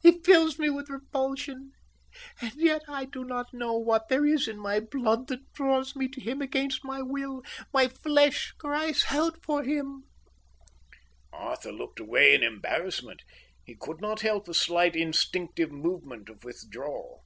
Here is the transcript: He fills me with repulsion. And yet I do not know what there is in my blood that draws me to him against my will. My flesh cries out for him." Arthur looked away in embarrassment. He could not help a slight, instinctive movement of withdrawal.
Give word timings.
He 0.00 0.22
fills 0.22 0.58
me 0.58 0.70
with 0.70 0.88
repulsion. 0.88 1.72
And 2.40 2.54
yet 2.54 2.80
I 2.88 3.04
do 3.04 3.24
not 3.24 3.52
know 3.52 3.74
what 3.74 4.08
there 4.08 4.24
is 4.24 4.48
in 4.48 4.58
my 4.58 4.80
blood 4.80 5.28
that 5.28 5.52
draws 5.52 5.94
me 5.94 6.08
to 6.12 6.18
him 6.22 6.40
against 6.40 6.82
my 6.82 7.02
will. 7.02 7.42
My 7.74 7.88
flesh 7.88 8.52
cries 8.52 9.04
out 9.10 9.44
for 9.44 9.62
him." 9.64 10.04
Arthur 11.30 11.72
looked 11.72 12.00
away 12.00 12.34
in 12.34 12.42
embarrassment. 12.42 13.20
He 13.66 13.74
could 13.74 14.00
not 14.00 14.22
help 14.22 14.48
a 14.48 14.54
slight, 14.54 14.96
instinctive 14.96 15.70
movement 15.70 16.30
of 16.30 16.42
withdrawal. 16.42 17.22